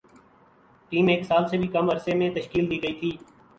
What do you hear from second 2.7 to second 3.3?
دی گئی تھی